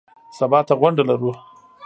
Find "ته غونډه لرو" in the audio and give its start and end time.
0.67-1.31